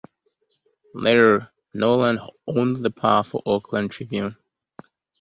[0.95, 4.35] Later, Knowland owned the powerful "Oakland Tribune".